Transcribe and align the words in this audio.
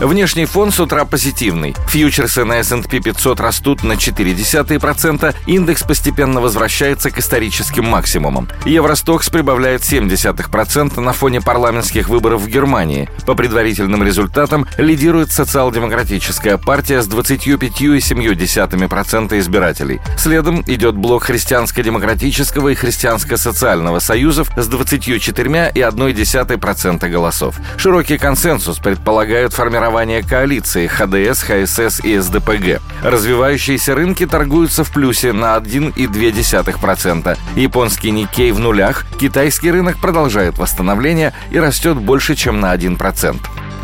Внешний 0.00 0.44
фон 0.44 0.72
с 0.72 0.80
утра 0.80 1.04
позитивный. 1.04 1.76
Фьючерсы 1.88 2.44
на 2.44 2.58
S&P 2.58 2.98
500 3.00 3.40
растут 3.40 3.84
на 3.84 3.92
0,4%, 3.92 5.32
индекс 5.46 5.84
постепенно 5.84 6.40
возвращается 6.40 7.10
к 7.10 7.18
историческим 7.18 7.84
максимумам. 7.84 8.48
Евростокс 8.64 9.30
прибавляет 9.30 9.82
0,7% 9.82 10.98
на 11.00 11.12
фоне 11.12 11.40
парламентских 11.40 12.08
выборов 12.08 12.40
в 12.42 12.48
Германии. 12.48 13.08
По 13.24 13.36
предварительным 13.36 14.02
результатам 14.02 14.66
лидирует 14.78 15.30
социал-демократическая 15.30 16.58
партия 16.58 17.00
с 17.00 17.08
25,7% 17.08 19.38
избирателей. 19.38 20.00
Следом 20.18 20.64
идет 20.66 20.96
блок 20.96 21.22
христианско-демократического 21.24 22.70
и 22.70 22.74
христианско-социального 22.74 24.00
союзов 24.00 24.50
с 24.56 24.68
24,1% 24.68 27.08
голосов. 27.08 27.54
Широкий 27.76 28.18
консенсус 28.18 28.78
предполагают 28.78 29.52
формирование 29.52 29.83
формирования 29.84 30.22
коалиции 30.22 30.86
ХДС, 30.86 31.42
ХСС 31.42 32.00
и 32.02 32.16
СДПГ. 32.16 32.80
Развивающиеся 33.02 33.94
рынки 33.94 34.24
торгуются 34.24 34.82
в 34.82 34.90
плюсе 34.90 35.34
на 35.34 35.56
1,2%. 35.58 37.38
Японский 37.54 38.10
Никей 38.10 38.50
в 38.52 38.60
нулях, 38.60 39.04
китайский 39.20 39.70
рынок 39.70 39.98
продолжает 39.98 40.56
восстановление 40.56 41.34
и 41.50 41.58
растет 41.58 41.98
больше, 41.98 42.34
чем 42.34 42.60
на 42.60 42.74
1%. 42.74 43.36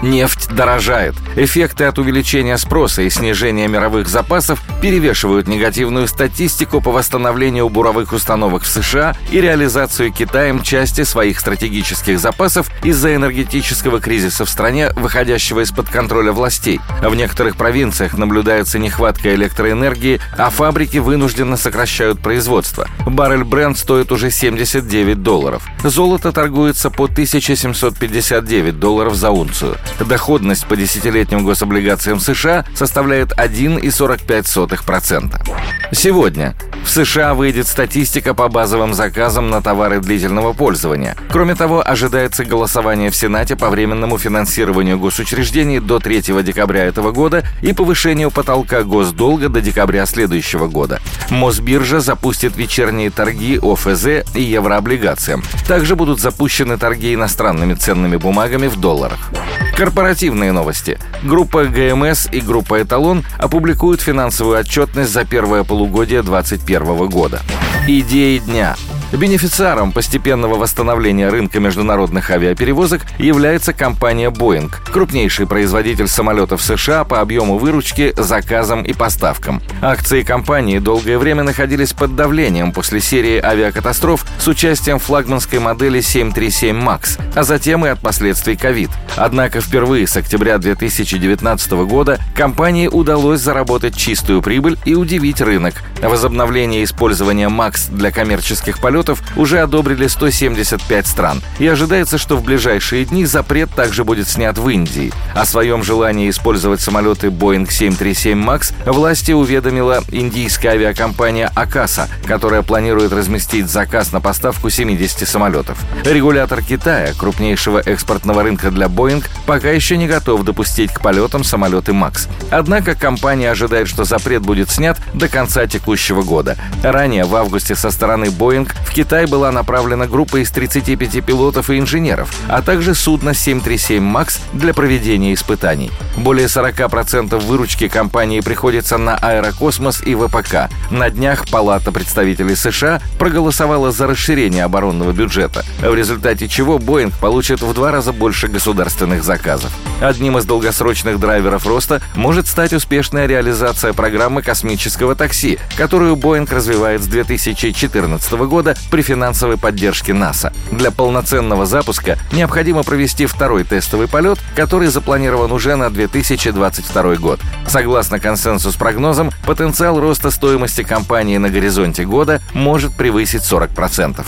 Нефть 0.03 0.49
дорожает. 0.49 1.15
Эффекты 1.37 1.85
от 1.85 1.99
увеличения 1.99 2.57
спроса 2.57 3.03
и 3.03 3.11
снижения 3.11 3.69
мировых 3.69 4.09
запасов 4.09 4.63
перевешивают 4.81 5.47
негативную 5.47 6.09
статистику 6.09 6.81
по 6.81 6.91
восстановлению 6.91 7.69
буровых 7.69 8.13
установок 8.13 8.63
в 8.63 8.67
США 8.67 9.15
и 9.31 9.41
реализацию 9.41 10.11
Китаем 10.13 10.63
части 10.63 11.05
своих 11.05 11.39
стратегических 11.39 12.19
запасов 12.19 12.71
из-за 12.83 13.15
энергетического 13.15 14.01
кризиса 14.01 14.45
в 14.47 14.51
стране, 14.51 14.91
выходящего 14.97 15.61
из-под 15.61 15.89
контроля 15.91 16.33
властей. 16.33 16.81
В 17.03 17.15
некоторых 17.15 17.57
провинциях 17.57 18.17
наблюдается 18.17 18.79
нехватка 18.79 19.35
электроэнергии, 19.35 20.21
а 20.37 20.49
фабрики 20.49 20.99
вынужденно 20.99 21.57
сокращают 21.57 22.21
производство. 22.21 22.89
Баррель 23.07 23.45
бренд 23.45 23.77
стоит 23.77 24.13
уже 24.13 24.31
79 24.31 25.23
долларов. 25.23 25.63
Золото 25.85 26.33
торгуется 26.33 26.91
по 26.91 27.05
1759 27.05 28.79
долларов 28.79 29.15
за 29.15 29.31
унцию. 29.31 29.77
Доходность 29.99 30.67
по 30.67 30.77
десятилетним 30.77 31.45
гособлигациям 31.45 32.21
США 32.21 32.65
составляет 32.75 33.33
1,45%. 33.33 35.80
Сегодня 35.93 36.55
в 36.85 36.89
США 36.89 37.35
выйдет 37.35 37.67
статистика 37.67 38.33
по 38.33 38.49
базовым 38.49 38.95
заказам 38.95 39.51
на 39.51 39.61
товары 39.61 40.01
длительного 40.01 40.53
пользования. 40.53 41.17
Кроме 41.31 41.57
того, 41.57 41.83
ожидается 41.85 42.45
голосование 42.45 43.11
в 43.11 43.17
Сенате 43.17 43.57
по 43.57 43.71
временному 43.71 44.17
финансированию 44.17 44.99
госучреждений 44.99 45.81
до 45.81 45.99
3 45.99 46.43
декабря 46.43 46.85
этого 46.85 47.11
года 47.11 47.45
и 47.61 47.73
повышению 47.73 48.31
потолка 48.31 48.85
госдолга 48.85 49.49
до 49.49 49.61
декабря 49.61 50.07
следующего 50.07 50.69
года. 50.69 51.01
Мосбиржа 51.29 52.01
запустит 52.01 52.57
вечерние 52.57 53.11
торги 53.11 53.59
ОФЗ 53.61 54.25
и 54.35 54.43
еврооблигациям. 54.43 55.43
Также 55.67 55.97
будут 55.97 56.21
запущены 56.21 56.79
торги 56.79 57.15
иностранными 57.15 57.75
ценными 57.75 58.17
бумагами 58.17 58.69
в 58.69 58.77
долларах. 58.77 59.31
Корпоративные 59.77 60.53
новости. 60.53 60.99
Группа 61.23 61.65
ГМС 61.65 62.29
и 62.33 62.41
группа 62.41 62.83
Эталон 62.83 63.25
опубликуют 63.39 64.01
финансовую 64.01 64.59
отчетность 64.59 65.11
за 65.11 65.25
первое 65.25 65.65
полугодие 65.65 65.80
2021 65.87 67.09
года. 67.09 67.43
Идеи 67.87 68.39
дня. 68.39 68.77
Бенефициаром 69.13 69.91
постепенного 69.91 70.55
восстановления 70.55 71.31
рынка 71.31 71.59
международных 71.59 72.31
авиаперевозок 72.31 73.03
является 73.19 73.73
компания 73.73 74.31
Boeing, 74.31 74.73
крупнейший 74.93 75.49
производитель 75.49 76.07
самолетов 76.07 76.63
США 76.63 77.03
по 77.03 77.21
объему 77.21 77.59
выручки, 77.59 78.15
заказам 78.17 78.85
и 78.85 78.93
поставкам. 78.93 79.61
Акции 79.83 80.23
компании 80.23 80.79
долгое 80.79 81.19
время 81.19 81.43
находились 81.43 81.93
под 81.93 82.15
давлением 82.15 82.73
после 82.73 83.01
серии 83.01 83.41
авиакатастроф 83.45 84.25
с 84.39 84.47
участием 84.47 85.01
флагманской 85.01 85.59
модели 85.59 86.01
737 86.01 86.77
MAX, 86.77 87.21
а 87.35 87.43
затем 87.43 87.85
и 87.85 87.89
от 87.89 87.99
последствий 87.99 88.55
ковид. 88.55 88.91
Однако 89.17 89.61
впервые 89.61 90.07
с 90.07 90.17
октября 90.17 90.59
2019 90.59 91.73
года 91.73 92.21
компании 92.37 92.87
удалось 92.87 93.41
заработать 93.41 93.97
чистую 93.97 94.41
прибыль 94.41 94.79
и 94.85 94.95
удивить 94.95 95.41
рынок. 95.41 95.75
Возобновление 96.01 96.85
использования 96.85 97.49
MAX 97.49 97.91
для 97.91 98.13
коммерческих 98.13 98.81
полетов 98.81 99.00
самолетов 99.01 99.23
уже 99.37 99.61
одобрили 99.61 100.07
175 100.07 101.07
стран, 101.07 101.43
и 101.59 101.67
ожидается, 101.67 102.19
что 102.19 102.37
в 102.37 102.45
ближайшие 102.45 103.05
дни 103.05 103.25
запрет 103.25 103.71
также 103.71 104.05
будет 104.05 104.29
снят 104.29 104.59
в 104.59 104.69
Индии. 104.69 105.13
О 105.35 105.45
своем 105.45 105.83
желании 105.83 106.29
использовать 106.29 106.81
самолеты 106.81 107.29
Boeing 107.29 107.71
737 107.71 108.39
MAX 108.39 108.73
власти 108.85 109.33
уведомила 109.33 110.03
индийская 110.11 110.71
авиакомпания 110.71 111.51
Акаса, 111.55 112.09
которая 112.27 112.63
планирует 112.63 113.13
разместить 113.13 113.69
заказ 113.69 114.13
на 114.13 114.21
поставку 114.21 114.71
70 114.71 115.27
самолетов. 115.27 115.79
Регулятор 116.05 116.63
Китая, 116.63 117.13
крупнейшего 117.17 117.79
экспортного 117.79 118.43
рынка 118.43 118.71
для 118.71 118.87
Boeing, 118.87 119.25
пока 119.47 119.71
еще 119.71 119.97
не 119.97 120.07
готов 120.07 120.45
допустить 120.45 120.93
к 120.93 121.01
полетам 121.01 121.45
самолеты 121.45 121.93
MAX. 121.93 122.29
Однако 122.51 122.95
компания 122.95 123.51
ожидает, 123.51 123.89
что 123.89 124.05
запрет 124.05 124.43
будет 124.43 124.71
снят 124.71 124.99
до 125.15 125.29
конца 125.29 125.67
текущего 125.67 126.23
года. 126.23 126.57
Ранее, 126.83 127.25
в 127.25 127.35
августе, 127.35 127.75
со 127.75 127.91
стороны 127.91 128.27
Boeing 128.27 128.71
в 128.91 128.93
Китай 128.93 129.27
была 129.27 129.53
направлена 129.53 130.09
группа 130.09 130.43
из 130.43 130.51
35 130.51 131.25
пилотов 131.25 131.71
и 131.71 131.79
инженеров, 131.79 132.29
а 132.49 132.61
также 132.61 132.97
судно 132.97 133.35
737 133.35 134.03
«Макс» 134.03 134.41
для 134.53 134.75
проведения 134.75 135.33
испытаний. 135.33 135.93
Более 136.17 136.49
40% 136.49 137.39
выручки 137.39 137.87
компании 137.87 138.41
приходится 138.41 138.99
на 138.99 139.17
аэрокосмос 139.17 140.03
и 140.03 140.17
ВПК. 140.17 140.69
На 140.91 141.09
днях 141.09 141.49
Палата 141.49 141.93
представителей 141.93 142.57
США 142.57 143.01
проголосовала 143.17 143.93
за 143.93 144.09
расширение 144.09 144.65
оборонного 144.65 145.13
бюджета, 145.13 145.65
в 145.81 145.95
результате 145.95 146.49
чего 146.49 146.81
Боинг 146.81 147.15
получит 147.15 147.63
в 147.63 147.73
два 147.73 147.93
раза 147.93 148.13
больше 148.13 148.49
государственных 148.49 149.23
заказов. 149.23 149.71
Одним 150.01 150.37
из 150.37 150.47
долгосрочных 150.47 151.21
драйверов 151.21 151.65
роста 151.65 152.03
может 152.17 152.49
стать 152.49 152.73
успешная 152.73 153.27
реализация 153.27 153.93
программы 153.93 154.43
космического 154.43 155.15
такси, 155.15 155.61
которую 155.77 156.17
Боинг 156.17 156.51
развивает 156.51 157.05
с 157.05 157.07
2014 157.07 158.33
года 158.33 158.75
при 158.91 159.03
финансовой 159.03 159.57
поддержке 159.57 160.13
НАСА. 160.13 160.53
Для 160.71 160.91
полноценного 160.91 161.67
запуска 161.67 162.19
необходимо 162.33 162.83
провести 162.83 163.27
второй 163.27 163.65
тестовый 163.65 164.09
полет, 164.09 164.39
который 164.55 164.89
запланирован 164.89 165.53
уже 165.53 165.77
на 165.77 165.91
2022 165.91 167.17
год. 167.17 167.41
Согласно 167.67 168.19
консенсус-прогнозам, 168.19 169.31
потенциал 169.47 170.01
роста 170.01 170.31
стоимости 170.31 170.83
компании 170.83 171.39
на 171.39 171.51
горизонте 171.51 172.05
года 172.05 172.41
может 172.53 172.95
превысить 172.95 173.43
40%. 173.43 174.25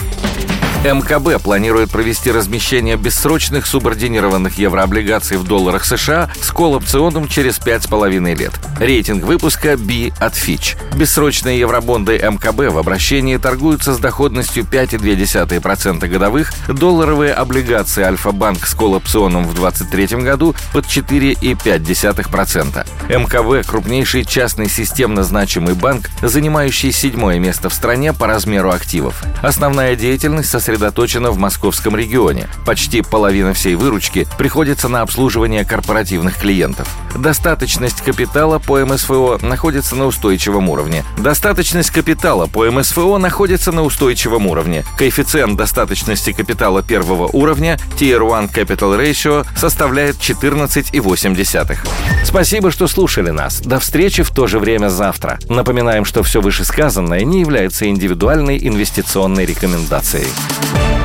МКБ 0.84 1.40
планирует 1.40 1.92
провести 1.92 2.32
размещение 2.32 2.96
бессрочных 2.96 3.66
субординированных 3.66 4.58
еврооблигаций 4.58 5.36
в 5.36 5.44
долларах 5.44 5.84
США 5.84 6.28
с 6.40 6.50
колл-опционом 6.50 7.28
через 7.28 7.60
5,5 7.60 8.36
лет. 8.36 8.50
Рейтинг 8.80 9.22
выпуска 9.22 9.76
B 9.76 10.10
от 10.18 10.34
Fitch. 10.34 10.76
Бессрочные 10.96 11.60
евробонды 11.60 12.18
МКБ 12.18 12.72
в 12.72 12.78
обращении 12.78 13.36
торгуются 13.36 13.94
с 13.94 13.98
доходностью 13.98 14.64
5,2% 14.64 16.04
годовых, 16.08 16.52
долларовые 16.66 17.32
облигации 17.32 18.02
Альфа-Банк 18.02 18.66
с 18.66 18.74
колл-опционом 18.74 19.44
в 19.44 19.54
2023 19.54 20.24
году 20.24 20.56
под 20.72 20.86
4,5%. 20.86 22.84
МКБ– 23.08 23.68
крупнейший 23.70 24.24
частный 24.24 24.68
системно 24.68 25.22
значимый 25.22 25.74
банк, 25.74 26.10
занимающий 26.22 26.90
седьмое 26.90 27.38
место 27.38 27.68
в 27.68 27.74
стране 27.74 28.12
по 28.12 28.26
размеру 28.26 28.72
активов. 28.72 29.22
Основная 29.42 29.94
деятельность 29.94 30.50
сосредоточена 30.50 30.71
сосредоточена 30.72 31.30
в 31.30 31.38
московском 31.38 31.96
регионе. 31.96 32.48
Почти 32.64 33.02
половина 33.02 33.52
всей 33.52 33.74
выручки 33.74 34.26
приходится 34.38 34.88
на 34.88 35.02
обслуживание 35.02 35.64
корпоративных 35.64 36.38
клиентов. 36.38 36.88
Достаточность 37.14 38.00
капитала 38.00 38.58
по 38.58 38.78
МСФО 38.78 39.38
находится 39.42 39.96
на 39.96 40.06
устойчивом 40.06 40.70
уровне. 40.70 41.04
Достаточность 41.18 41.90
капитала 41.90 42.46
по 42.46 42.70
МСФО 42.70 43.18
находится 43.18 43.70
на 43.70 43.82
устойчивом 43.82 44.46
уровне. 44.46 44.84
Коэффициент 44.96 45.58
достаточности 45.58 46.32
капитала 46.32 46.82
первого 46.82 47.26
уровня 47.26 47.78
Tier 47.98 48.22
1 48.22 48.48
Capital 48.48 48.98
Ratio 48.98 49.46
составляет 49.56 50.16
14,8. 50.16 51.78
Спасибо, 52.24 52.70
что 52.70 52.86
слушали 52.86 53.30
нас. 53.30 53.60
До 53.60 53.78
встречи 53.78 54.22
в 54.22 54.30
то 54.30 54.46
же 54.46 54.58
время 54.58 54.88
завтра. 54.88 55.38
Напоминаем, 55.48 56.06
что 56.06 56.22
все 56.22 56.40
вышесказанное 56.40 57.24
не 57.24 57.40
является 57.40 57.86
индивидуальной 57.88 58.56
инвестиционной 58.58 59.44
рекомендацией. 59.44 60.28
podcast. 60.62 61.01